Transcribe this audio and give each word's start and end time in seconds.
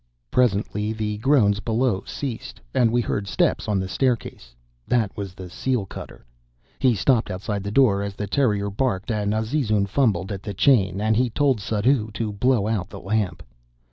Presently, 0.31 0.93
the 0.93 1.19
groans 1.19 1.59
below 1.59 2.03
ceased, 2.07 2.59
and 2.73 2.89
we 2.89 3.01
heard 3.01 3.27
steps 3.27 3.67
on 3.67 3.79
the 3.79 3.87
staircase. 3.87 4.55
That 4.87 5.15
was 5.15 5.35
the 5.35 5.47
seal 5.47 5.85
cutter. 5.85 6.25
He 6.79 6.95
stopped 6.95 7.29
outside 7.29 7.61
the 7.63 7.69
door 7.69 8.01
as 8.01 8.15
the 8.15 8.25
terrier 8.25 8.71
barked 8.71 9.11
and 9.11 9.31
Azizun 9.31 9.85
fumbled 9.85 10.31
at 10.31 10.41
the 10.41 10.55
chain, 10.55 10.99
and 11.01 11.15
he 11.15 11.29
told 11.29 11.59
Suddhoo 11.59 12.09
to 12.15 12.33
blow 12.33 12.67
out 12.67 12.89
the 12.89 12.99
lamp. 12.99 13.43